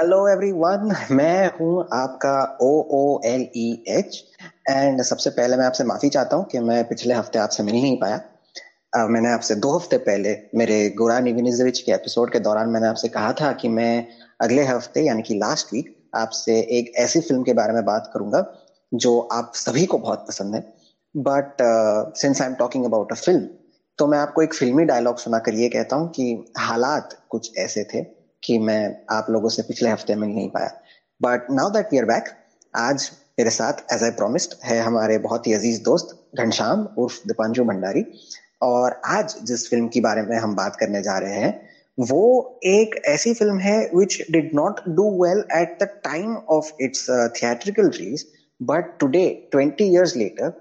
[0.00, 4.24] Hello everyone मैं हूँ आपका ओ O L E H
[4.70, 7.96] and सबसे पहले मैं आपसे माफ़ी चाहता हूँ कि मैं पिछले हफ़्ते आपसे मिल नहीं
[7.96, 8.20] पाया।
[8.96, 13.08] Uh, मैंने आपसे दो हफ़्ते पहले मेरे गोरान इविनिजविच के एपिसोड के दौरान मैंने आपसे
[13.08, 14.04] कहा था कि मैं
[14.40, 18.44] अगले हफ़्ते यानी कि लास्ट वीक आपसे एक ऐसी फ़िल्म के बारे में बात करूँगा
[18.92, 20.62] जो आप सभी को बहुत पसंद है।
[21.14, 21.56] But
[22.16, 23.46] since I am talking about a film
[23.98, 28.19] तो मैं आपको एक फिल्मी डायलॉग सुनाकर ये कहता हूँ कि हालात कुछ ऐसे थे।
[28.42, 30.70] कि मैं आप लोगों से पिछले हफ़्ते मिल नहीं पाया।
[31.20, 32.28] But now that we are back
[32.74, 37.64] आज मेरे साथ एज आई प्रोमिस्ड है हमारे बहुत ही अज़ीज़ दोस्त घनश्याम उर्फ़ दीपांजु
[37.64, 38.04] भंडारी।
[38.62, 41.52] और आज जिस फ़िल्म के बारे में हम बात करने जा रहे हैं,
[41.98, 47.06] वो एक ऐसी फ़िल्म है which did not do well at the time of its
[47.36, 48.24] theatrical release
[48.60, 50.52] but today twenty years later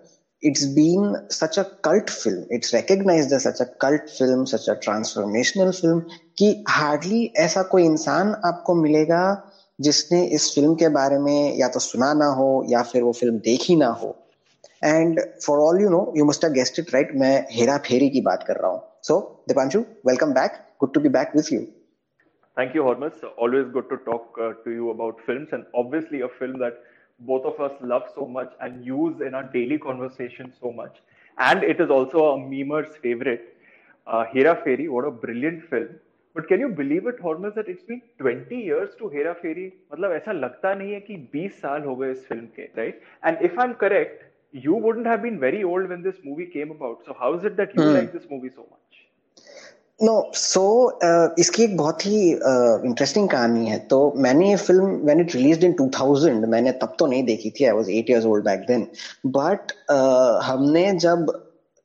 [0.44, 4.76] it's been such a cult film it's recognized as such a cult film such a
[4.86, 6.02] transformational film
[6.38, 9.24] कि hardly ऐसा कोई इंसान आपको मिलेगा
[9.80, 13.40] जिसने इस film के बारे में या तो सुना ना हो या फिर वो फ़िल्म
[13.48, 14.16] देखी ना हो
[14.84, 18.22] and for all you know you must have guessed it right मैं हेरा फेरी की
[18.30, 21.66] बात कर रहा हूँ so Deepanshu welcome back good to be back with you
[22.58, 23.20] Thank you, Hormus.
[23.44, 26.82] Always good to talk uh, to you about films, and obviously a film that
[27.22, 30.98] both of us love so much and use in our daily conversation so much.
[31.38, 33.56] And it is also a memer's favorite.
[34.08, 35.90] Uh, Hera Pheri, what a brilliant film.
[36.36, 39.74] But can you believe it, Hormuz, that it's been 20 years to Hera Pheri?
[39.92, 43.02] Matlab, aisa lagta nahi hai ki 20 saal ho is film ke, right?
[43.24, 47.04] And if I'm correct, you wouldn't have been very old when this movie came about.
[47.06, 47.94] So how is it that you hmm.
[47.94, 49.09] like this movie so much?
[50.04, 50.62] No so
[51.04, 55.36] uh, इसकी एक बहुत ही interesting uh, कहानी है। तो मैंने ये film when it
[55.36, 58.60] released in 2000 मैंने तब तो नहीं देखी थी I was 8 years old back
[58.60, 58.88] then
[59.26, 59.72] but
[60.44, 61.26] हमने जब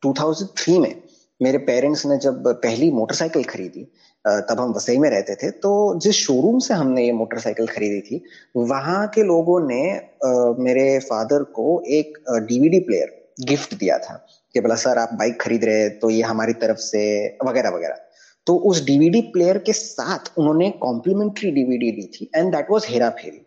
[0.06, 1.02] 2003 में
[1.42, 3.84] मेरे पेरेंट्स ने जब पहली मोटरसाइकिल खरीदी
[4.24, 8.00] uh, तब हम वसई में रहते थे तो जिस शोरूम से हमने ये मोटरसाइकिल खरीदी
[8.00, 8.24] थी
[8.56, 14.60] वहाँ के लोगों ने uh, मेरे फादर को एक डीवीडी प्लेयर गिफ्ट दिया था। कि
[14.60, 17.04] बोला सर आप बाइक खरीद रहे हैं तो ये हमारी तरफ़ से
[17.46, 18.00] वगैरह वगैरह।
[18.46, 23.10] तो उस डीवीडी प्लेयर के साथ उन्होंने कॉम्प्लीमेंट्री डीवीडी दी थी and that was Hera
[23.10, 23.40] Pheri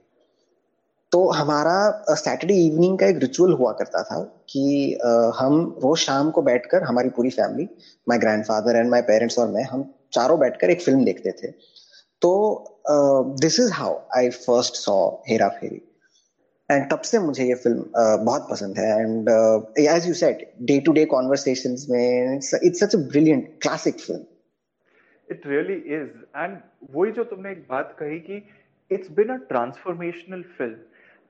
[1.11, 1.75] तो हमारा
[2.11, 4.19] सैटरडे इवनिंग का एक रिचुअल हुआ करता था
[4.49, 7.67] कि uh, हम रोज शाम को बैठकर हमारी पूरी family
[8.07, 11.51] my grandfather and my parents और मैं हम चारों बैठकर एक फ़िल्म देखते थे।
[12.21, 12.31] तो
[13.41, 14.97] this is how I first saw
[15.29, 15.81] Hera Pheri
[16.69, 17.83] and तब से मुझे ये फ़िल्म
[18.25, 19.29] बहुत पसंद है। And
[19.79, 24.25] as you said day to day conversation में it's such a brilliant classic film
[25.29, 26.57] it really is and
[26.95, 28.41] वही जो तुमने एक बात कही कि
[28.91, 30.75] it's been a transformational film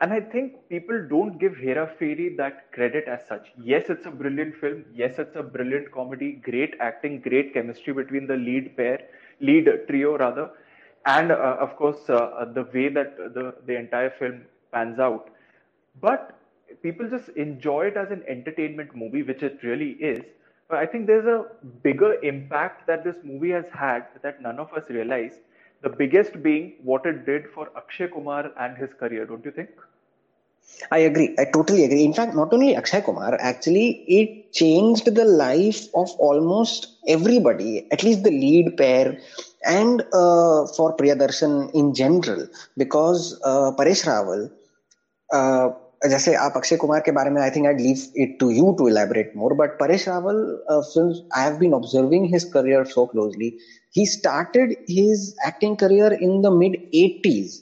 [0.02, 4.12] and I think people don't give Hera Pheri that credit as such yes it's a
[4.18, 9.08] brilliant film yes it's a brilliant comedy great acting great chemistry between the lead pair
[9.42, 10.54] lead trio rather
[11.06, 12.06] and of course
[12.54, 14.40] the way that the entire film
[14.72, 15.30] pans out.
[16.00, 16.32] But
[16.82, 20.24] people just enjoy it as an entertainment movie, which it really is.
[20.68, 21.46] But I think there's a
[21.84, 25.40] bigger impact that this movie has had that none of us realize.
[25.82, 29.70] The biggest being what it did for Akshay Kumar and his career, don't you think?
[30.92, 31.34] I agree.
[31.38, 32.04] I totally agree.
[32.04, 38.04] In fact, not only Akshay Kumar, actually, it changed the life of almost everybody, at
[38.04, 39.16] least the lead pair,
[39.66, 44.50] and uh, for Priyadarshan in general, because uh, Paresh Rawal,
[45.32, 48.88] जैसे आप अक्षय कुमार के बारे में I think I leave it to you to
[48.88, 53.52] elaborate more but Paresh Rawal film I have been observing his career so closely
[53.96, 57.62] he started his acting career in the mid eighties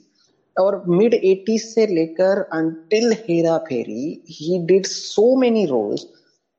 [0.55, 6.05] और mid eighties से लेकर until Hera Pheri he did so many roles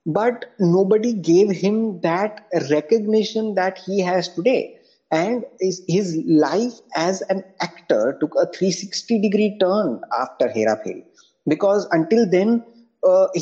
[0.06, 4.75] but nobody gave him that recognition that he has today.
[5.15, 11.03] and his, his life as an actor took a 360 degree turn after hera pheri
[11.47, 12.49] because until then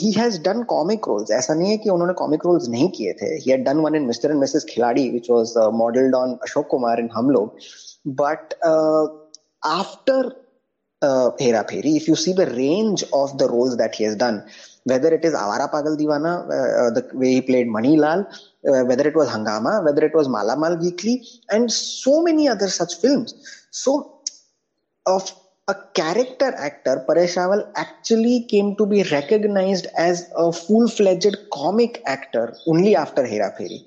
[0.02, 3.26] he has done comic roles ऐसा नहीं है कि उन्होंने comic roles नहीं किए थे
[3.34, 7.00] he had done one in mister and Mrs खिलाड़ी which was modelled on Ashok Kumar
[7.00, 7.58] इन हम लोग
[8.22, 8.54] but
[9.72, 10.32] after
[11.42, 14.42] Hera Pheri if you see the range of the roles that he has done
[14.85, 18.27] whether it is Avara Pagal Divana, uh, the way he played Manilal,
[18.69, 22.95] uh, whether it was Hungama, whether it was Malamal Weekly, and so many other such
[22.95, 23.35] films.
[23.71, 24.21] So,
[25.07, 25.33] of
[25.69, 32.55] a character actor, Paresh Rawal actually came to be recognized as a full-fledged comic actor
[32.67, 33.85] only after Hera Pheri.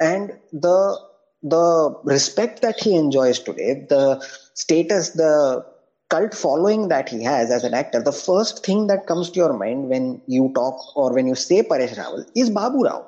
[0.00, 0.98] And the
[1.44, 4.24] the respect that he enjoys today, the
[4.54, 5.64] status, the
[6.12, 9.52] cult following that he has as an actor, the first thing that comes to your
[9.54, 13.06] mind when you talk or when you say Paresh Rawal is Babu Rao.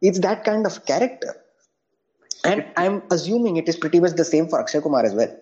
[0.00, 1.34] It's that kind of character.
[2.44, 5.34] And I'm assuming it is pretty much the same for Akshay Kumar as well.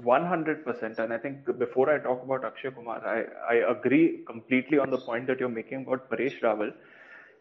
[0.00, 0.98] 100%.
[0.98, 4.98] And I think before I talk about Akshay Kumar, I, I agree completely on the
[4.98, 6.72] point that you're making about Paresh Rawal.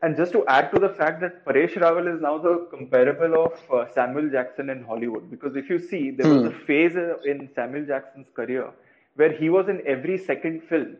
[0.03, 3.53] And just to add to the fact that Paresh Rawal is now the comparable of
[3.71, 5.29] uh, Samuel Jackson in Hollywood.
[5.29, 6.65] Because if you see, there was a hmm.
[6.65, 8.71] phase in Samuel Jackson's career
[9.15, 10.95] where he was in every second film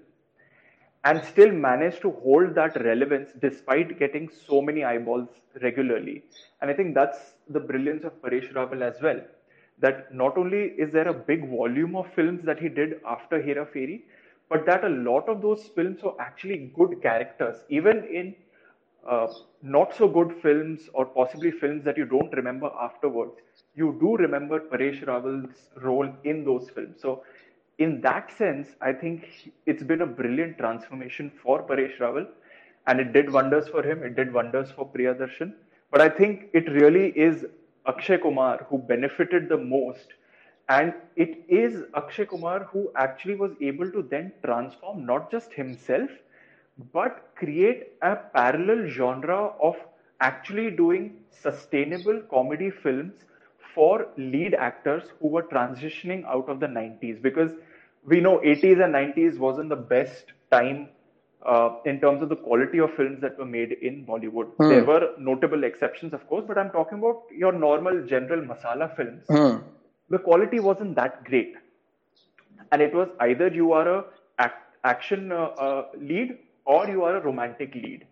[1.03, 5.29] and still managed to hold that relevance despite getting so many eyeballs
[5.61, 6.23] regularly.
[6.61, 9.19] And I think that's the brilliance of Paresh Rawal as well.
[9.79, 13.65] That not only is there a big volume of films that he did after Hera
[13.65, 14.03] Pheri,
[14.47, 18.35] but that a lot of those films were actually good characters, even in
[19.09, 19.27] uh,
[19.61, 23.33] not so good films or possibly films that you don't remember afterwards.
[23.75, 27.01] You do remember Paresh Rawal's role in those films.
[27.01, 27.23] So
[27.79, 29.25] in that sense, I think
[29.65, 32.27] it's been a brilliant transformation for Paresh Rawal,
[32.87, 34.03] and it did wonders for him.
[34.03, 35.53] It did wonders for Priyadarshan.
[35.91, 37.45] But I think it really is
[37.87, 40.07] Akshay Kumar who benefited the most,
[40.69, 46.09] and it is Akshay Kumar who actually was able to then transform not just himself,
[46.93, 49.75] but create a parallel genre of
[50.19, 53.13] actually doing sustainable comedy films
[53.73, 57.51] for lead actors who were transitioning out of the 90s because
[58.05, 60.89] we know 80s and 90s wasn't the best time
[61.45, 64.51] uh, in terms of the quality of films that were made in Bollywood.
[64.57, 64.69] Hmm.
[64.69, 69.23] There were notable exceptions, of course, but I'm talking about your normal general masala films.
[69.27, 69.57] Hmm.
[70.09, 71.55] The quality wasn't that great,
[72.71, 74.05] and it was either you are a
[74.39, 78.05] act, action uh, uh, lead or you are a romantic lead,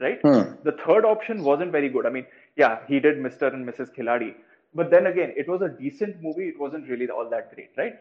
[0.00, 0.20] right?
[0.22, 0.52] Hmm.
[0.64, 2.06] The third option wasn't very good.
[2.06, 3.52] I mean, yeah, he did Mr.
[3.52, 3.94] and Mrs.
[3.94, 4.34] Khiladi,
[4.74, 6.48] but then again, it was a decent movie.
[6.48, 7.94] It wasn't really all that great, right?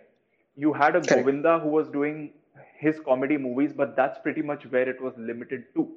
[0.57, 2.31] you had a Govinda who was doing
[2.79, 5.87] his comedy movies, but that's pretty much where it was limited to.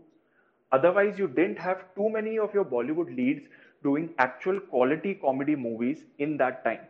[0.73, 3.47] Otherwise, you didn't have too many of your Bollywood leads
[3.83, 6.81] doing actual quality comedy movies in that time.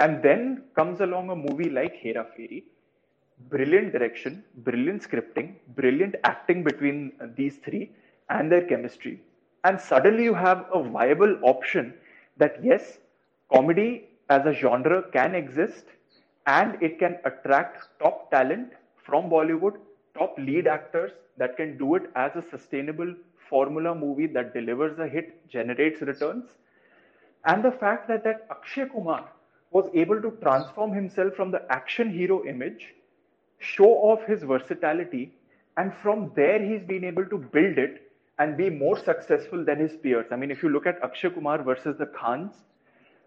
[0.00, 2.64] And then comes along a movie like Hera Pheri.
[3.48, 7.90] Brilliant direction, brilliant scripting, brilliant acting between these three
[8.28, 9.20] and their chemistry.
[9.64, 11.94] And suddenly you have a viable option
[12.36, 12.98] that yes,
[13.52, 15.86] comedy as a genre can exist
[16.46, 18.72] and it can attract top talent
[19.04, 19.76] from Bollywood,
[20.16, 23.14] top lead actors that can do it as a sustainable
[23.48, 26.44] formula movie that delivers a hit, generates returns.
[27.44, 29.28] And the fact that that Akshay Kumar
[29.70, 32.94] was able to transform himself from the action hero image,
[33.60, 35.32] show off his versatility,
[35.76, 39.96] and from there he's been able to build it and be more successful than his
[40.02, 40.26] peers.
[40.30, 42.52] I mean, if you look at Akshay Kumar versus the Khans,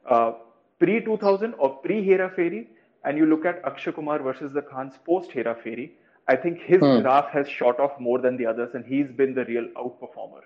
[0.09, 0.33] uh,
[0.79, 2.67] pre 2000 or pre Hera Pheri,
[3.05, 5.91] and you look at Akshay Kumar versus the Khans post Hera Pheri,
[6.27, 7.01] I think his hmm.
[7.01, 10.41] graph has shot off more than the others, and he's been the real outperformer.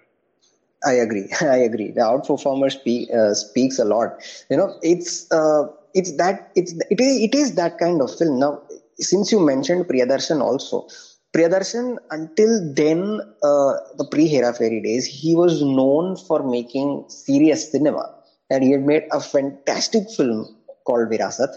[0.86, 1.28] I agree.
[1.42, 1.92] I agree.
[1.92, 4.22] The outperformer speak, uh, speaks a lot.
[4.50, 8.40] You know, it's uh, it's that it's it is it is that kind of film.
[8.40, 8.62] Now,
[9.00, 10.88] since you mentioned Priyadarshan also,
[11.36, 17.72] Priyadarshan until then, uh, the pre Hera Pheri days, he was known for making serious
[17.72, 18.14] cinema,
[18.50, 20.56] and he had made a fantastic film
[20.86, 21.54] called Virasat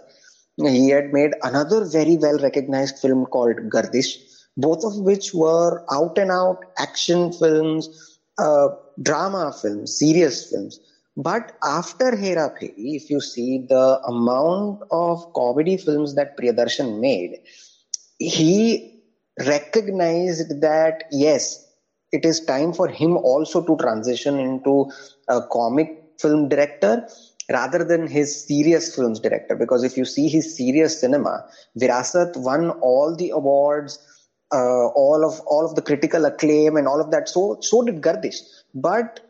[0.69, 4.19] he had made another very well recognized film called Gardish,
[4.57, 8.69] both of which were out and out action films, uh,
[9.03, 10.81] drama films, serious films.
[11.23, 17.39] But after Hera Pheri, if you see the amount of comedy films that Priyadarshan made,
[18.19, 19.03] he
[19.47, 21.67] recognized that yes,
[22.13, 24.87] it is time for him also to transition into
[25.29, 25.89] a comic
[26.21, 27.07] film director
[27.51, 29.57] rather than his serious films director.
[29.57, 31.45] Because if you see his serious cinema,
[31.79, 33.99] Virasat won all the awards,
[34.53, 37.29] uh, all of all of the critical acclaim and all of that.
[37.29, 38.41] So so did Gardish.
[38.75, 39.21] But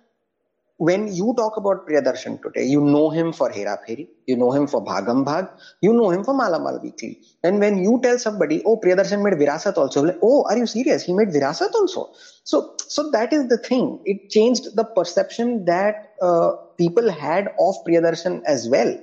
[0.81, 4.67] when you talk about Priyadarshan today, you know him for Hera Pheri, you know him
[4.67, 5.51] for Bhagam Bhag,
[5.83, 7.21] you know him for Malamal Weekly.
[7.45, 11.05] And when you tell somebody, oh, Priyadarshan made Virasat also, like, oh, are you serious?
[11.05, 12.15] He made Virasat also.
[12.45, 14.01] So, so that is the thing.
[14.07, 18.99] It changed the perception that uh, people had of Priyadarshan as well.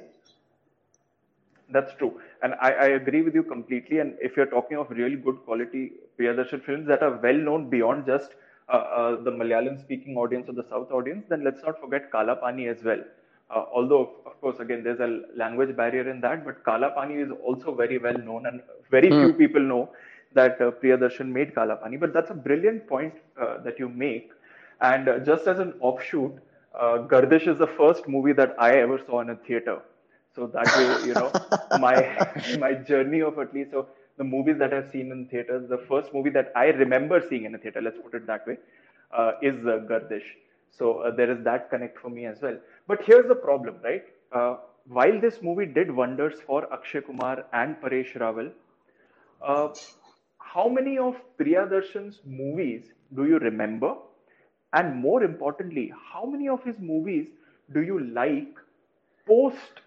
[1.70, 2.20] That's true.
[2.42, 4.00] And I, I, agree with you completely.
[4.00, 8.08] And if you're talking of really good quality Priyadarshan films that are well known beyond
[8.08, 8.32] just
[8.70, 12.84] the Malayalam speaking audience or the South audience, then let's not forget Kala Pani as
[12.84, 13.04] well.
[13.50, 17.32] Uh, although, of course, again, there's a language barrier in that, but Kala Pani is
[17.44, 19.24] also very well known, and very mm.
[19.24, 19.90] few people know
[20.34, 21.96] that uh, Priyadarshan made Kala Pani.
[21.98, 24.32] But that's a brilliant point uh, that you make.
[24.82, 26.34] And uh, just as an offshoot,
[26.78, 29.80] uh, Gardish is the first movie that I ever saw in a theater.
[30.36, 31.32] So that way, you know,
[31.80, 31.96] my
[32.60, 36.14] my journey of at least so the movies that I've seen in theaters, the first
[36.14, 38.58] movie that I remember seeing in a theater, let's put it that way,
[39.18, 40.28] uh, is uh, Gardish.
[40.72, 42.58] So uh, there is that connect for me as well.
[42.88, 44.04] But here's the problem, right?
[44.32, 44.58] Uh,
[44.88, 48.52] while this movie did wonders for Akshay Kumar and Paresh Rawal,
[49.42, 49.70] uh,
[50.40, 53.96] how many of Priyadarshan's movies do you remember?
[54.74, 57.28] And more importantly, how many of his movies
[57.74, 58.56] do you like
[59.28, 59.82] post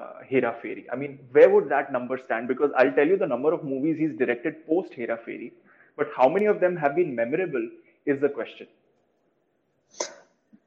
[0.00, 0.84] uh, Hera Pheri?
[0.92, 2.48] I mean, where would that number stand?
[2.48, 5.52] Because I'll tell you the number of movies he's directed post Hera Pheri,
[5.96, 7.68] but how many of them have been memorable
[8.04, 8.66] is the question.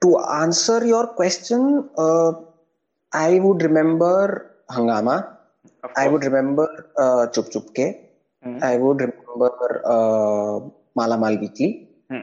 [0.01, 2.33] To answer your question, uh,
[3.13, 5.35] I would remember Hungama.
[5.95, 6.67] I would remember
[6.97, 8.09] uh, Chup Chup Ke.
[8.45, 8.63] Mm-hmm.
[8.63, 10.59] I would remember uh,
[10.97, 11.87] Malamal Weekly.
[12.09, 12.21] Hmm.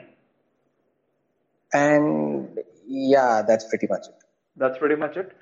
[1.73, 4.15] And yeah, that's pretty much it.
[4.57, 5.33] That's pretty much it.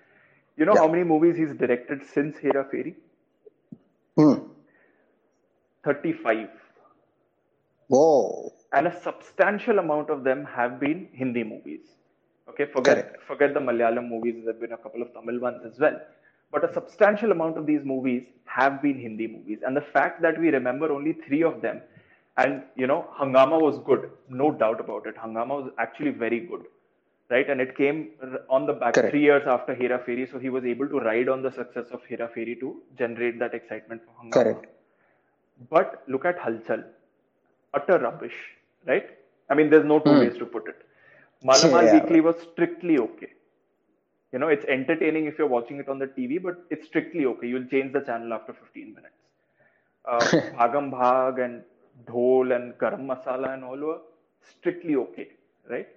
[0.56, 0.80] You know yeah.
[0.80, 2.94] how many movies he's directed since Hera Pheri?
[4.16, 4.46] Hmm.
[5.84, 6.48] 35.
[7.88, 8.52] Whoa.
[8.72, 11.80] And a substantial amount of them have been Hindi movies.
[12.48, 13.22] Okay, forget Correct.
[13.26, 14.36] forget the Malayalam movies.
[14.44, 16.00] There have been a couple of Tamil ones as well.
[16.52, 19.58] But a substantial amount of these movies have been Hindi movies.
[19.66, 21.82] And the fact that we remember only three of them,
[22.36, 25.16] and you know, Hungama was good, no doubt about it.
[25.16, 26.64] Hungama was actually very good
[27.30, 27.48] right?
[27.48, 28.10] And it came
[28.48, 29.10] on the back Correct.
[29.10, 32.04] three years after Hera Pheri, so he was able to ride on the success of
[32.04, 34.32] Hera Pheri to generate that excitement for Hungama.
[34.32, 34.66] Correct.
[35.70, 36.84] But look at Hulchul,
[37.72, 38.34] utter rubbish,
[38.86, 39.08] right?
[39.48, 40.20] I mean, there's no two hmm.
[40.20, 40.76] ways to put it.
[41.44, 41.94] Malamal yeah.
[41.94, 43.28] Weekly was strictly okay.
[44.32, 47.46] You know, it's entertaining if you're watching it on the TV, but it's strictly okay.
[47.46, 49.14] You'll change the channel after 15 minutes.
[50.04, 50.18] Uh,
[50.58, 51.62] Bhagam Bhag and
[52.06, 54.00] Dhol and Garam Masala and all were
[54.58, 55.28] strictly okay,
[55.70, 55.88] right?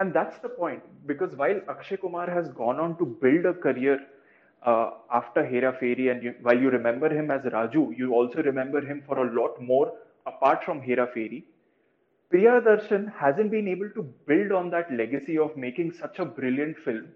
[0.00, 4.00] And that's the point because while Akshay Kumar has gone on to build a career
[4.64, 8.80] uh, after Hera Pheri, and you, while you remember him as Raju, you also remember
[8.80, 9.92] him for a lot more
[10.26, 11.44] apart from Hera Pheri.
[12.32, 17.08] Priyadarshan hasn't been able to build on that legacy of making such a brilliant film.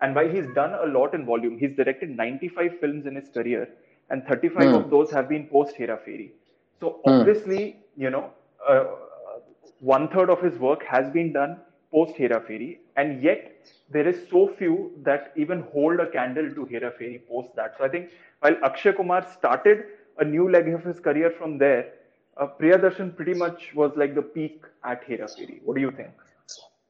[0.00, 3.68] And while he's done a lot in volume, he's directed 95 films in his career,
[4.10, 4.84] and 35 mm.
[4.84, 6.30] of those have been post Hera Pheri.
[6.80, 7.10] So hmm.
[7.10, 7.76] obviously, mm.
[7.96, 8.30] you know,
[8.66, 8.84] uh,
[9.80, 11.58] one third of his work has been done
[11.92, 12.42] post Hera
[12.96, 16.92] and yet there is so few that even hold a candle to Hera
[17.28, 17.74] post that.
[17.78, 19.84] So I think while Akshay Kumar started
[20.18, 21.92] a new leg of his career from there,
[22.36, 25.28] uh, Priyadarshan pretty much was like the peak at Hera.
[25.64, 26.10] What do you think?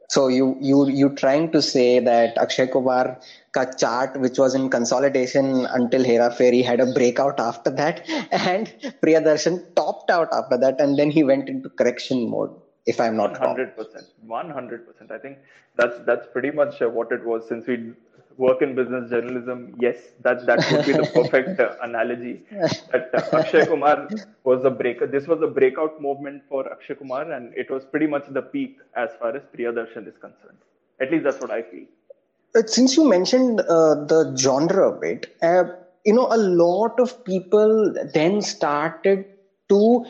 [0.09, 3.19] So you you you trying to say that Akshay Kumar
[3.53, 8.73] ka chart, which was in consolidation until Hera Pheri, had a breakout after that, and
[9.03, 12.55] Priyadarshan topped out after that, and then he went into correction mode
[12.87, 13.77] if I'm not 100%.
[14.27, 15.11] 100%.
[15.11, 15.39] I think
[15.77, 17.47] that's that's pretty much uh, what it was.
[17.49, 17.93] Since we
[18.37, 22.43] work in business journalism, yes, that that would be the perfect uh, analogy.
[22.91, 24.09] That uh, Akshay Kumar
[24.45, 25.07] was the breaker.
[25.07, 28.79] This was a breakout movement for Akshay Kumar, and it was pretty much the peak
[28.97, 30.59] as far as Priyadarshan is concerned.
[31.01, 31.87] At least that's what I feel.
[32.55, 35.65] Uh, since you mentioned uh, the genre a bit, uh,
[36.05, 39.25] you know, a lot of people then started
[39.69, 40.05] to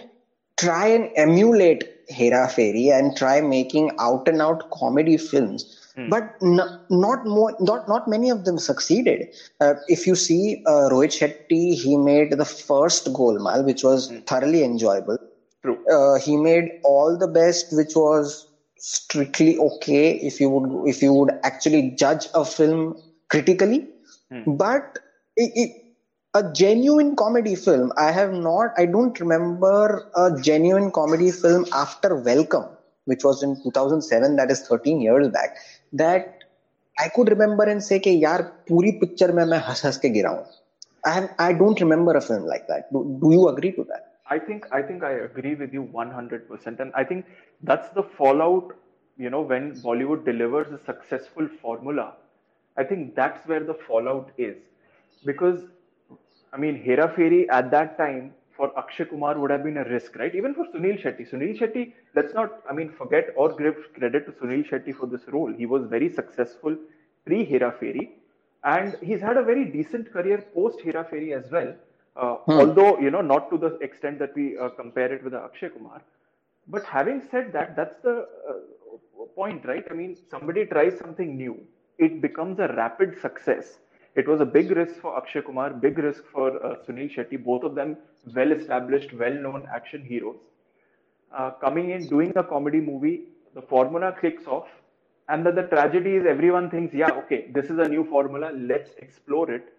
[0.57, 5.78] try and emulate Hera Pheri and try making out and out comedy films.
[5.94, 6.09] Hmm.
[6.09, 9.28] But n- not more, not not many of them succeeded.
[9.61, 14.21] Uh, if you see uh, Rohit Shetty, he made the first Golmaal, which was hmm.
[14.21, 15.18] thoroughly enjoyable.
[15.62, 15.78] True.
[15.87, 18.47] Uh, he made all the best, which was
[18.78, 23.88] strictly okay if you would if you would actually judge a film critically.
[24.30, 24.56] Hmm.
[24.56, 24.99] But
[25.37, 25.82] it, it,
[26.34, 27.91] a genuine comedy film.
[27.98, 32.65] I have not, I don't remember a genuine comedy film after Welcome,
[33.06, 35.58] which was in 2007, that is 13 years back,
[35.94, 36.44] that
[37.00, 40.29] I could remember and say, कि यार पूरी picture में मैं हंस हंस के गिरा
[40.29, 40.46] हूँ.
[41.06, 42.91] I have, I don't remember a film like that.
[42.91, 44.13] Do, do you agree to that?
[44.29, 47.25] I think I think I agree with you 100%, and I think
[47.63, 48.74] that's the fallout.
[49.17, 52.13] You know, when Bollywood delivers a successful formula,
[52.77, 54.58] I think that's where the fallout is,
[55.25, 55.62] because
[56.52, 60.16] I mean, Hera Pheri at that time for Akshay Kumar would have been a risk,
[60.16, 60.35] right?
[60.35, 61.28] Even for Sunil Shetty.
[61.30, 65.23] Sunil Shetty, let's not, I mean, forget or give credit to Sunil Shetty for this
[65.28, 65.52] role.
[65.52, 66.76] He was very successful
[67.25, 68.11] pre Hera Pheri,
[68.64, 71.75] and he's had a very decent career post Hera Pheri as well.
[72.14, 72.52] Uh, hmm.
[72.52, 76.02] Although, you know, not to the extent that we uh, compare it with Akshay Kumar.
[76.68, 79.85] But having said that, that's the uh, point, right?
[79.90, 81.59] I mean, somebody tries something new,
[81.99, 83.78] it becomes a rapid success
[84.14, 87.62] it was a big risk for Akshay Kumar, big risk for uh, Sunil Shetty, both
[87.62, 87.97] of them
[88.35, 90.37] well established, well known action heroes.
[91.35, 93.23] Uh, coming in, doing a comedy movie,
[93.54, 94.69] the formula clicks off,
[95.28, 98.90] and then the tragedy is everyone thinks, yeah, okay, this is a new formula, let's
[98.99, 99.73] explore it.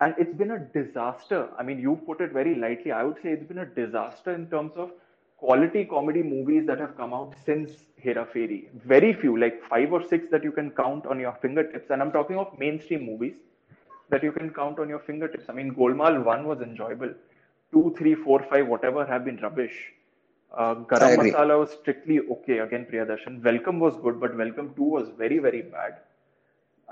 [0.00, 1.48] And it's been a disaster.
[1.58, 2.92] I mean, you put it very lightly.
[2.92, 4.90] I would say it's been a disaster in terms of
[5.36, 8.68] quality comedy movies that have come out since Hera Pheri.
[8.84, 11.90] Very few, like five or six that you can count on your fingertips.
[11.90, 13.34] And I'm talking of mainstream movies
[14.12, 15.46] that you can count on your fingertips.
[15.48, 17.12] I mean, Golmaal 1 was enjoyable.
[17.72, 19.76] 2, 3, 4, 5, whatever have been rubbish.
[20.52, 22.58] Uh, Garam Masala was strictly okay.
[22.58, 23.42] Again, Priyadarshan.
[23.42, 25.98] Welcome was good, but Welcome 2 was very, very bad.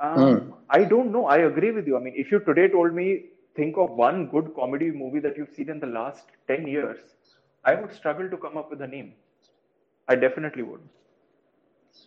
[0.00, 0.52] Um, mm.
[0.70, 1.26] I don't know.
[1.26, 1.96] I agree with you.
[1.96, 5.54] I mean, if you today told me, think of one good comedy movie that you've
[5.54, 6.98] seen in the last 10 years,
[7.64, 9.12] I would struggle to come up with a name.
[10.08, 10.80] I definitely would.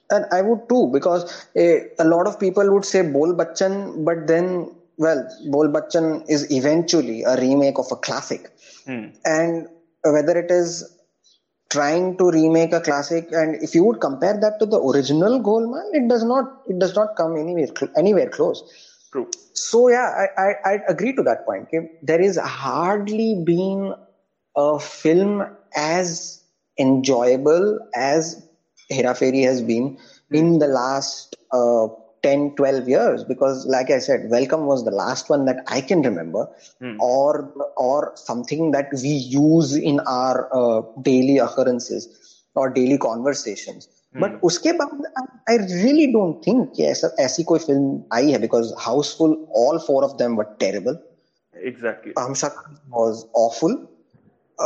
[0.10, 4.28] And I would too, because a, a lot of people would say Bol Bachchan, but
[4.28, 8.52] then, well, Bol Bachchan is eventually a remake of a classic.
[8.86, 9.08] Hmm.
[9.26, 9.68] And
[10.04, 10.98] whether it is
[11.70, 15.90] trying to remake a classic, and if you would compare that to the original Golmaal,
[15.94, 18.64] it does not, it does not come anywhere, anywhere close.
[19.12, 19.30] True.
[19.54, 21.64] So yeah, I, I, I agree to that point.
[21.64, 21.90] Okay?
[22.02, 23.94] There is hardly been
[24.56, 25.46] a film
[25.76, 26.44] as
[26.78, 28.48] enjoyable as
[28.90, 29.98] Hera Pheri has been
[30.32, 31.88] in the last uh,
[32.24, 36.02] 10 12 years because like i said welcome was the last one that i can
[36.02, 36.48] remember
[36.80, 36.96] hmm.
[37.00, 42.08] or or something that we use in our uh, daily occurrences
[42.56, 43.88] or daily conversations.
[44.14, 44.20] Hmm.
[44.24, 45.08] But uske baad
[45.54, 47.88] i really don't think yes aisi koi film
[48.18, 51.00] aayi hai because houseful all four of them were terrible.
[51.72, 52.14] Exactly.
[52.26, 52.56] Amshak
[53.00, 53.74] was awful.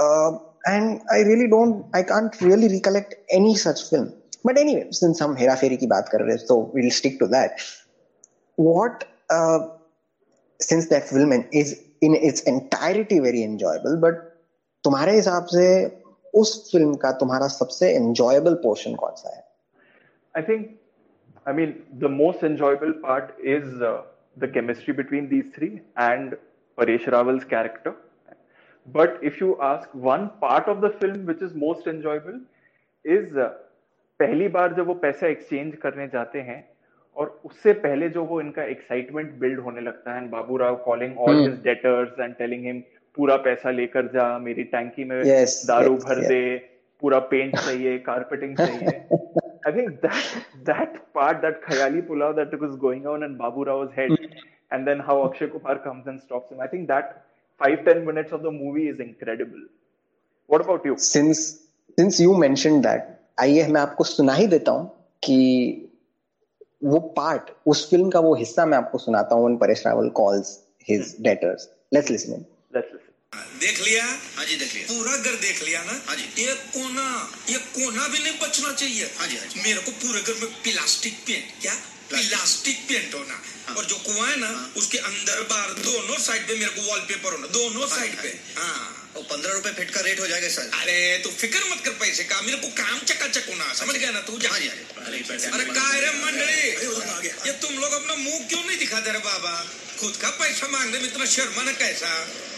[0.02, 0.32] Uh,
[0.70, 4.08] and i really don't i can't really recollect any such film.
[4.48, 7.64] But anyway, since हम हेरा फेरी की बात कर रहे हैं, we'll stick to that.
[8.56, 9.60] What, uh,
[10.68, 14.24] since that film is in its entirety very enjoyable, but
[14.84, 15.68] तुम्हारे हिसाब से
[16.42, 19.44] उस फ़िल्म का तुम्हारा सबसे enjoyable portion कौन सा है?
[20.36, 20.68] I think,
[21.46, 21.76] I mean,
[22.06, 24.02] the most enjoyable part is uh,
[24.38, 26.38] the chemistry between these three and
[26.78, 27.96] Paresh Rawal's character.
[28.98, 32.40] But if you ask one part of the film which is most enjoyable
[33.04, 33.54] is uh,
[34.20, 36.60] पहली बार जब वो पैसा exchange करने जाते हैं
[37.18, 41.40] और उससे पहले जो वो इनका एक्साइटमेंट बिल्ड होने लगता है Babu Rao calling all
[41.40, 42.80] his debtors and telling him
[43.18, 46.30] पूरा पैसा लेकर जा मेरी टैंकी में yes, दारू yes, भर yeah.
[46.30, 46.58] दे
[47.02, 48.98] पूरा पेंट चाहिए कारपेटिंग चाहिए.
[49.68, 53.90] I think that that part that खयाली pulao that was going on in Babu Rao's
[53.98, 54.12] head
[54.74, 57.14] and then how Akshay Kumar comes and stops him I think that
[57.62, 59.68] 5 10 minutes of the movie is incredible
[60.50, 61.40] what about you since
[61.98, 64.88] since you mentioned that आइए मैं आपको सुना ही देता हूँ
[65.24, 65.38] कि
[66.84, 71.16] वो part उस film का वो हिस्सा मैं आपको सुनाता हूँ Paresh Rawal calls his
[71.22, 72.46] debtors let's listen
[72.76, 73.06] let's listen
[73.60, 74.06] देख लिया?
[74.06, 75.94] हाँ जी देख लिया। पूरा घर देख लिया ना?
[76.08, 77.08] हाँ जी। ये कोना
[77.50, 80.54] ये कोना भी नहीं बचना चाहिए। हाँ जी हाँ जी। मेरे को पूरे घर में
[80.64, 81.74] प्लास्टिक पेंट क्या?
[82.10, 86.48] प्लास्टिक पेंट होना। हाँ। और जो कुआँ है ना हाँ। उसके अंदर बाहर दोनों साइड
[86.48, 88.30] पे मेरे को वॉलपेपर होना। दोनों साइड हाँ पे।
[88.62, 92.24] हाँ। पंद्रह रुपए फिट का रेट हो जाएगा सर। अरे तू फ़िक्र मत कर पैसे
[92.24, 94.38] का मेरे को काम चकाचक होना समझ गया ना तू?
[94.38, 96.62] जा। अरे काय मंडली?
[97.48, 99.54] ये तुम लोग अपना मुँह क्यों नहीं दिखाते रे बाबा?
[100.00, 102.10] खुद का पैसा मांगने में इतना शर्मा कैसा?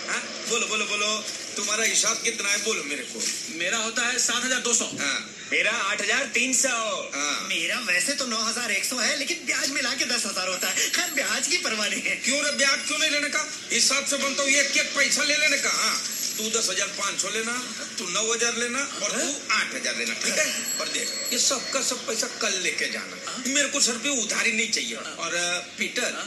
[0.10, 0.22] हाँ?
[0.50, 1.10] बोलो बोलो बोलो।
[1.56, 3.22] तुम्हारा हिसाब कितना है बोलो मेरे को।
[3.60, 5.20] मेरा होता है सात हज़ार दो सौ। हाँ।
[5.52, 6.70] मेरा आठ हज़ार तीन सौ।
[7.16, 10.48] हाँ। मेरा वैसे तो नौ हज़ार एक सौ है लेकिन ब्याज मिला के दस हज़ार
[10.48, 13.46] होता है। खैर ब्याज की परवाह नहीं है। क्यों रे ब्याज क्यों नहीं लेने का?
[13.72, 15.96] हिसाब से बनता हूँ एक एक पैसा ले लेने का हाँ।
[16.40, 17.54] तू दस हज़ार पाँच सौ लेना
[18.00, 20.46] तू नौ हज़ार लेना और तू आठ हज़ार लेना ठीक है?
[20.80, 24.52] और देख ये सबका सब पैसा कल लेके जाना। हाँ। मेरे को सर पे उधारी
[24.52, 25.36] नहीं चाहिए। और
[25.78, 26.22] पीटर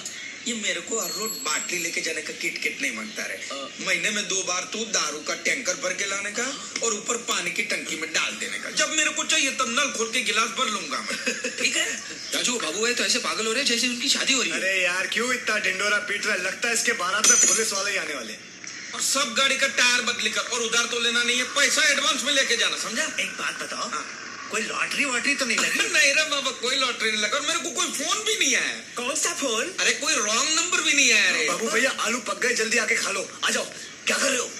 [0.46, 4.10] ये मेरे को हर रोज बाटली लेके जाने का किट किट नहीं माँगता रहे। महीने
[4.10, 6.46] में दो बार तू दारू का टैंकर भर के लाने का
[6.82, 9.92] और ऊपर पानी की टंकी में डाल देने का। जब मेरे को चाहिए तब नल
[9.98, 11.16] खोल के गिलास भर लूँगा मैं।
[11.58, 11.86] ठीक है?
[12.34, 14.58] राजू बाबू है तो ऐसे पागल हो रहे हैं जैसे उनकी शादी हो रही है।
[14.58, 16.42] अरे यार क्यों इतना ढिंडोरा पीट रहा है?
[16.42, 18.40] लगता है इसके बारात में पुलिस वाले ही आने वाले
[18.94, 22.22] और सब गाड़ी का टायर बदली कर और उधार तो लेना नहीं है पैसा एडवांस
[22.24, 23.04] में लेके जाना समझा?
[23.24, 24.04] एक बात बताओ हाँ।
[24.50, 25.88] कोई लॉटरी वॉटरी तो नहीं लगी?
[25.96, 28.74] नहीं रे बाबा कोई लॉटरी नहीं लगा और मेरे को कोई फ़ोन भी नहीं आया।
[28.96, 32.40] कौन सा फ़ोन अरे कोई रॉन्ग नंबर भी नहीं आया रे। बाबू भैया आलू पक
[32.42, 33.64] गए जल्दी आके खा लो। आ जाओ
[34.06, 34.50] क्या कर रहे हो?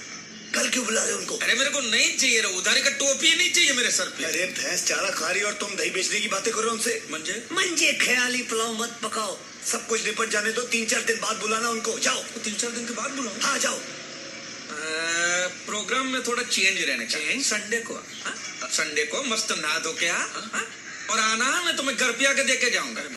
[0.54, 1.36] कल क्यों बुला रहे उनको?
[1.44, 4.46] अरे मेरे को नहीं चाहिए रे उधारी का टोपी नहीं चाहिए मेरे सर पे। अरे
[4.58, 7.02] भैंस चारा खा रही और तुम दही बेचने की बातें कर रहे हो उनसे?
[7.12, 7.36] मंजे?
[7.52, 9.38] मंजे ख्याली पुलाव मत पकाओ।
[9.72, 12.70] सब कुछ निपट जाने दो तीन चार दिन बाद बुलाना उनको। जाओ। तो तीन चार
[12.70, 13.78] दिन के बाद बुलाओ हाँ जाओ।
[15.66, 17.98] प्रोग्राम में थोड़ा चेंज रहने का चेंज संडे को
[18.76, 20.22] संडे को मस्त नहा धो के आ
[21.10, 23.10] और आना मैं तुम्हें घर पे आके देके जाऊँगा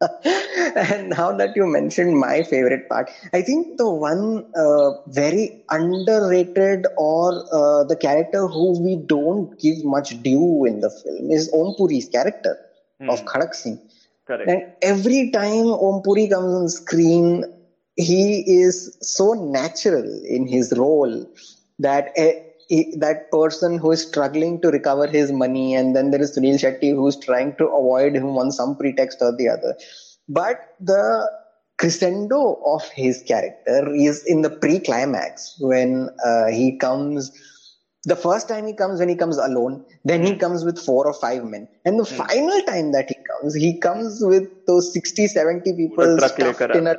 [0.00, 6.86] and now that you mentioned my favorite part, I think the one uh, very underrated
[6.96, 11.74] or uh, the character who we don't give much due in the film is Om
[11.76, 12.56] Puri's character
[13.00, 13.10] hmm.
[13.10, 13.80] of Khadak Singh.
[14.26, 14.48] Correct.
[14.48, 17.44] And every time Om Puri comes on screen,
[17.98, 21.26] he is so natural in his role
[21.80, 26.20] that a, he, that person who is struggling to recover his money, and then there
[26.20, 29.76] is Sunil Shetty who's trying to avoid him on some pretext or the other.
[30.28, 31.28] But the
[31.78, 37.32] crescendo of his character is in the pre-climax when uh, he comes
[38.04, 41.12] the first time he comes when he comes alone then he comes with four or
[41.12, 42.16] five men and the mm.
[42.16, 46.96] final time that he comes he comes with those 60 70 people stuffed in a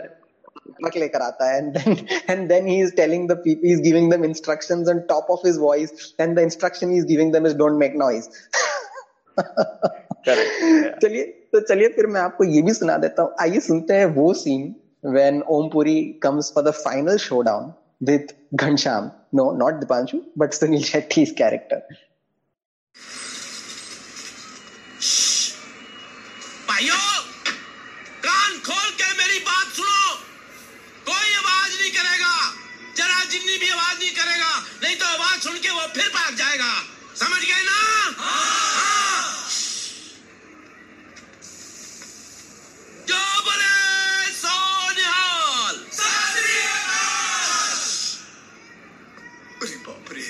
[0.72, 4.12] नमक लेकर आता है and then and then he is telling the people is giving
[4.12, 7.56] them instructions on top of his voice and the instruction he is giving them is
[7.58, 8.30] don't make noise
[10.26, 14.34] चलिए तो चलिए फिर मैं आपको ये भी सुना देता हूँ। आइए सुनते हैं वो
[14.34, 17.72] scene when Om Puri comes for the final showdown
[18.10, 21.82] with Ghanshyam no not Deepanshu but Suniel Shetty is character
[26.70, 27.19] भाइयों
[33.32, 34.52] जिन्नी भी आवाज़ नहीं करेगा
[34.84, 36.72] नहीं तो आवाज़ सुन के वो फिर भाग जाएगा।
[37.20, 37.78] समझ गए ना?
[43.10, 43.74] जो बोले
[44.34, 44.58] सो
[49.62, 50.22] अरे बाप रे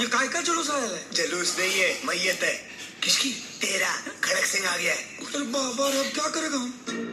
[0.00, 1.04] ये काय का जुलूस आया है?
[1.14, 2.54] जलूस नहीं है मैयत है।
[3.04, 3.30] किसकी?
[3.60, 3.92] तेरा
[4.24, 7.07] खड़क सिंह आ गया है। अरे बाबा अब क्या करेगा हम?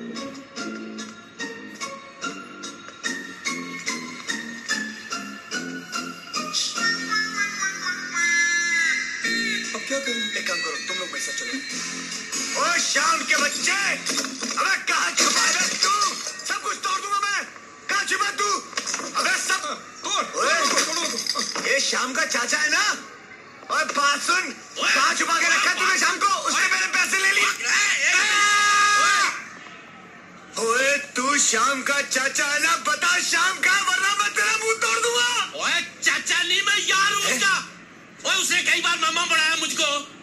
[10.46, 11.58] एक काम करो तुम लोग मेरे साथ चलो।
[12.62, 13.82] ओ शाम के बच्चे!
[14.62, 15.94] अबे कहाँ छुपा है तू?
[16.46, 17.42] सब कुछ तोड़ दूँगा मैं।
[17.90, 18.50] कहाँ छुपा तू?
[19.18, 19.64] अबे सब
[20.06, 20.54] ओए,
[21.66, 22.86] ये शाम का चाचा है ना?
[23.74, 26.32] और बात सुन। कहाँ छुपा के रखा तूने शाम को?
[26.48, 27.50] उसने मेरे पैसे ले लिए।
[30.66, 32.76] ओए तू शाम का चाचा है ना?
[32.88, 35.30] बता शाम का वरना मैं तेरा मुँह तोड़ दूँगा।
[35.64, 37.24] ओए चाचा नहीं मैं यार हूँ?
[37.24, 37.56] उसका।
[38.26, 40.15] ओए उसने कई बार मामा बनाया मुझको।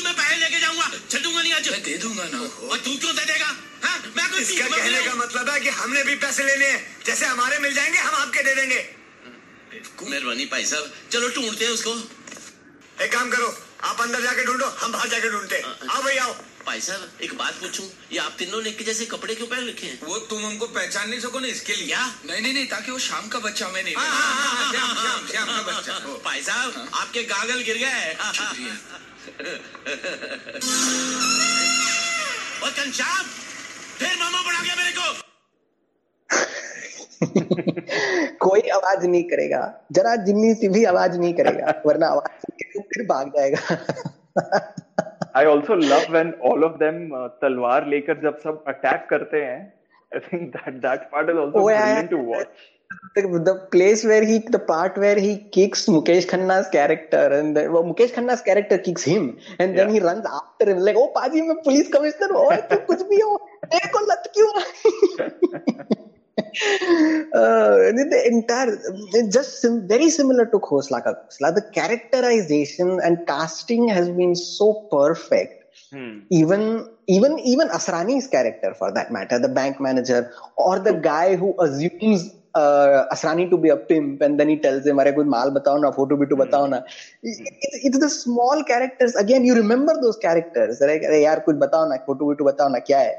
[0.00, 3.24] मैं पैसे लेके जाऊँगा। छूँगा नहीं आज। मैं दे दूँगा ना। और तू क्यों दे
[3.24, 3.50] देगा?
[3.84, 3.98] हाँ?
[4.16, 7.74] मैं इसका कहने का मतलब है कि हमने भी पैसे लेने हैं। जैसे हमारे मिल
[7.74, 8.80] जाएँगे हम आपके दे देंगे।
[10.02, 11.92] मेहरबानी भाई साहब। चलो ढूंढते हैं उसको।
[13.04, 16.32] एक काम करो आप अंदर जाके ढूंढो हम बाहर जाके ढूंढते हैं। आओ भाई आओ।
[16.66, 20.00] भाई साहब एक बात पूछूँ। ये आप तीनों ने जैसे कपड़े क्यों पहन रखे हैं?
[20.02, 23.28] वो तुम हमको पहचान नहीं सको ना इसके लिए। नहीं नहीं नहीं ताकि वो शाम
[23.28, 28.14] का बच्चा मैं नहीं हाँ। हाँ, हाँ, हाँ, हाँ, भाई साहब आपके गागल गिर गए।
[33.98, 35.22] फिर मामा गया मेरे को।
[38.48, 42.46] कोई आवाज़ नहीं करेगा। जरा जिन्नी सी भी आवाज़ नहीं करेगा वरना आवाज़
[42.80, 43.76] फिर भाग जाएगा।
[45.36, 49.72] I also love when all of them तलवार लेकर जब सब अटैक करते हैं
[50.14, 51.58] I think that also part is also
[52.08, 52.46] to watch
[53.14, 57.72] the, the place where he the part where he kicks Mukesh Khanna's character and then
[57.72, 59.94] well, Mukesh Khanna's character kicks him and then yeah.
[59.94, 63.36] he runs after him like oh Paji मैं police commissioner हो तू कुछ भी हो
[63.72, 66.00] तेरे को a क्यों oh,
[67.34, 68.76] uh, the entire
[69.30, 71.54] just sim- very similar to Khosla ka Ghosla.
[71.54, 75.54] The characterization and casting has been so perfect.
[75.92, 76.20] Hmm.
[76.30, 81.54] Even even even Asrani's character, for that matter, the bank manager or the guy who
[81.60, 85.80] assumes uh, Asrani to be a pimp, and then he tells him, "Arey, maal batao
[85.80, 86.82] na, photo bitu batao na."
[87.22, 87.40] It's,
[87.72, 89.14] it's the small characters.
[89.16, 90.80] Again, you remember those characters.
[90.80, 91.02] Right?
[91.02, 93.12] Yaar, kuch batao na, photo bitu batao na, kya hai?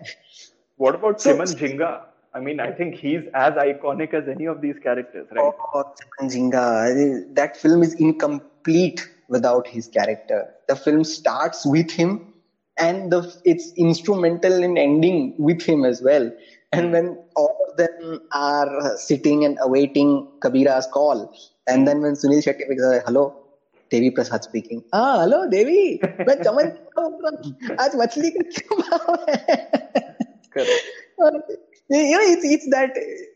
[0.78, 2.02] What about so, Simon Jhinga?
[2.34, 5.54] I mean, I think he's as iconic as any of these characters, right?
[5.74, 6.65] Oh, Simon Jhinga.
[6.89, 10.54] Eh, that film is incomplete without his character.
[10.67, 12.34] The film starts with him,
[12.78, 16.32] and the, it's instrumental in ending with him as well.
[16.72, 21.33] And when all of them are sitting and awaiting Kabira's call,
[21.66, 23.26] and then when Sunil Shetty picks up, hello,
[23.90, 25.83] Devi Prasad speaking हाँ hello देवी
[26.29, 29.57] मैं चमन आज मछली का क्या भाव है
[30.57, 31.69] Correct.
[31.97, 32.91] you know it's, it's that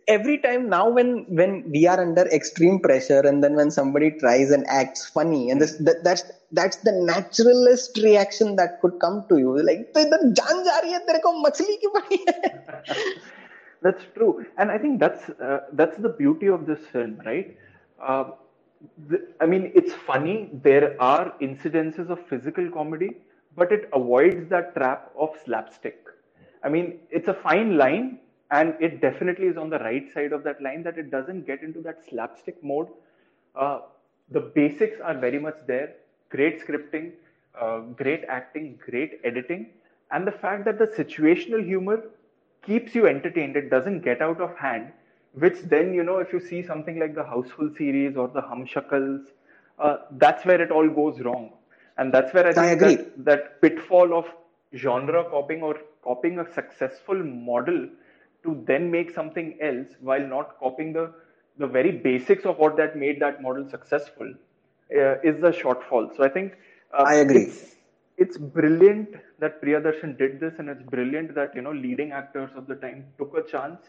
[0.08, 4.52] every time now when when we are under extreme pressure and then when somebody tries
[4.52, 9.38] and acts funny and this that, that's that's the naturalist reaction that could come to
[9.38, 9.62] you.
[9.64, 9.82] Like
[13.82, 14.46] that's true.
[14.58, 17.48] And i think that's uh, that's the beauty of this film right?
[18.00, 18.26] Uh,
[19.10, 20.50] the, i mean it's funny.
[20.54, 23.18] There are incidences of physical comedy
[23.56, 25.98] but it avoids that trap of slapstick.
[26.64, 28.20] I mean it's a fine line
[28.52, 31.62] and it definitely is on the right side of that line that it doesn't get
[31.64, 32.88] into that slapstick mode.
[33.56, 33.80] Uh,
[34.30, 35.96] the basics are very much there.
[36.30, 37.12] Great scripting,
[37.60, 39.68] uh, great acting, great editing,
[40.12, 42.04] and the fact that the situational humor
[42.66, 43.56] keeps you entertained.
[43.56, 44.92] It doesn't get out of hand.
[45.34, 48.66] Which then, you know, if you see something like the Houseful series or the Hum
[48.66, 49.26] Shakals,
[49.80, 51.52] uh, that's where it all goes wrong.
[51.98, 52.96] And that's where I think agree.
[52.96, 54.26] That, that pitfall of
[54.74, 57.90] genre copying or copying a successful model
[58.46, 61.06] to then make something else while not copying the
[61.58, 64.34] the very basics of what that made that model successful
[65.00, 66.16] uh, is the shortfall.
[66.16, 66.58] So I think
[66.94, 67.44] uh, I agree.
[67.44, 67.76] It's,
[68.18, 72.68] it's brilliant that Priyadarshan did this, and it's brilliant that you know leading actors of
[72.68, 73.80] the time took a chance.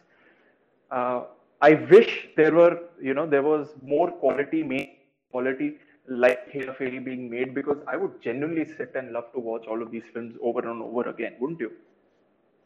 [0.90, 1.24] Uh,
[1.60, 4.90] I wish there were you know there was more quality made
[5.30, 9.66] quality like Hera Pheri being made because I would genuinely sit and love to watch
[9.66, 11.72] all of these films over and over again, wouldn't you?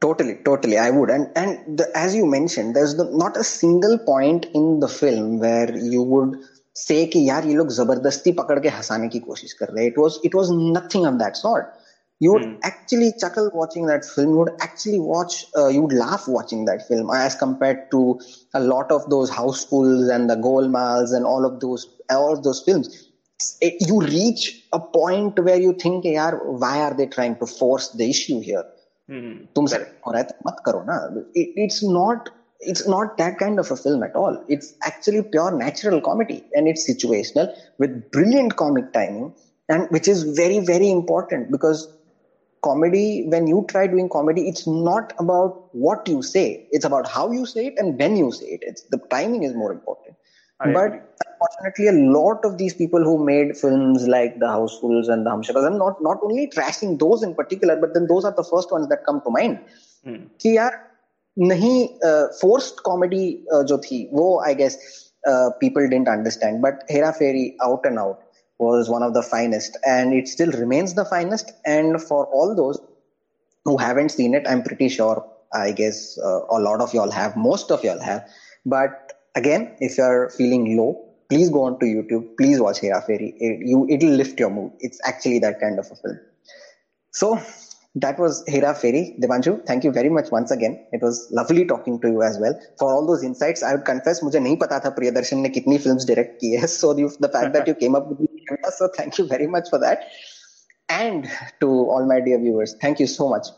[0.02, 1.10] Totally, totally, I would.
[1.10, 5.40] And and the, as you mentioned, there's the, not a single point in the film
[5.40, 6.36] where you would
[6.74, 9.88] say कि यार ये लोग जबरदस्ती पकड़ के हंसाने की कोशिश कर रहे.
[9.92, 11.74] It was it was nothing of that sort.
[12.20, 14.30] You would actually chuckle watching that film.
[14.30, 15.46] You would actually watch.
[15.58, 18.20] Uh, you would laugh watching that film as compared to
[18.54, 22.62] a lot of those housefuls and the Golmals and all of those all of those
[22.64, 23.10] films.
[23.60, 27.90] It, you reach a point where you think, यार, why are they trying to force
[27.90, 28.64] the issue here?
[29.56, 30.98] तुमसे हो रहा है तो मत करो ना
[31.38, 32.30] it's not
[32.72, 34.38] it's not that kind of a film at all.
[34.48, 39.34] It's actually pure natural comedy and it's situational with brilliant comic timing
[39.70, 41.88] and which is very, very important because
[42.64, 46.66] comedy, when you try doing comedy, it's not about what you say.
[46.72, 48.62] It's about how you say it and when you say it.
[48.64, 50.16] It's the timing is more important.
[50.60, 51.00] I but agree.
[51.30, 55.66] unfortunately, a lot of these people who made films like The Housefuls and The Humshakas,
[55.66, 58.88] I'm not, not only trashing those in particular, but then those are the first ones
[58.90, 59.60] that come to mind.
[60.42, 60.78] कि यार
[61.40, 61.78] नहीं
[62.42, 63.26] forced comedy
[63.70, 64.78] जो थी वो I guess
[65.62, 68.20] people didn't understand but hera fairy out and out
[68.66, 72.80] was one of the finest and it still remains the finest and for all those
[73.70, 75.26] who haven't seen it i'm pretty sure
[75.62, 78.38] i guess uh, a lot of y'all have most of y'all have
[78.76, 82.37] but again, if you are feeling low, please go on to YouTube.
[82.37, 83.35] Please watch Hera Pheri.
[83.39, 84.73] It, you, it'll lift your mood.
[84.81, 86.19] It's actually that kind of a film.
[87.13, 87.41] So
[87.95, 89.19] that was Hera Pheri.
[89.21, 90.85] Devanshu, thank you very much once again.
[90.93, 92.59] It was lovely talking to you as well.
[92.79, 96.07] For all those insights, I would confess, मुझे नहीं पता था प्रियदर्शन ने कितनी films
[96.07, 96.67] direct की है.
[96.69, 98.29] So the, the fact that you came up with me,
[98.77, 100.11] so thank you very much for that.
[100.89, 101.29] And
[101.61, 103.49] to all my dear viewers, thank you so much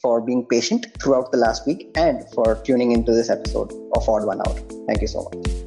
[0.00, 4.26] for being patient throughout the last week and for tuning into this episode of Odd
[4.26, 4.60] One Out.
[4.86, 5.65] Thank you so much.